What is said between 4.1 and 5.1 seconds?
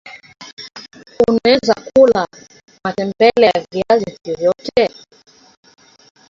vyovyote